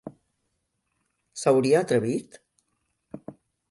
S'hauria 1.43 1.85
atrevit? 1.87 2.43